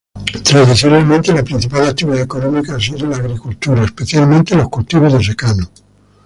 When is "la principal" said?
1.31-1.87